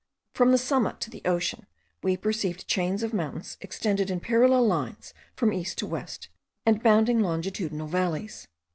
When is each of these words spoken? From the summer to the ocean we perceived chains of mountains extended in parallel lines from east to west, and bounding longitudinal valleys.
From 0.33 0.51
the 0.51 0.57
summer 0.57 0.93
to 0.93 1.11
the 1.11 1.21
ocean 1.25 1.67
we 2.01 2.17
perceived 2.17 2.67
chains 2.67 3.03
of 3.03 3.13
mountains 3.13 3.55
extended 3.61 4.09
in 4.09 4.19
parallel 4.19 4.65
lines 4.65 5.13
from 5.35 5.53
east 5.53 5.77
to 5.77 5.85
west, 5.85 6.27
and 6.65 6.81
bounding 6.81 7.19
longitudinal 7.19 7.85
valleys. 7.85 8.47